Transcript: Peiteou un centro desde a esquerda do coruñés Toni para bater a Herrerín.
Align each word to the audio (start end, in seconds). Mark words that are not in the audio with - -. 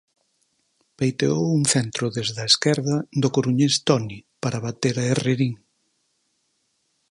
Peiteou 0.97 1.41
un 1.57 1.63
centro 1.73 2.05
desde 2.17 2.39
a 2.45 2.49
esquerda 2.51 2.97
do 3.21 3.29
coruñés 3.35 3.73
Toni 3.87 4.19
para 4.43 4.63
bater 4.65 4.95
a 4.99 5.07
Herrerín. 5.09 5.53